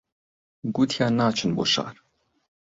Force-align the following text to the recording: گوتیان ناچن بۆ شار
گوتیان 0.75 1.13
ناچن 1.19 1.49
بۆ 1.55 1.63
شار 1.73 1.95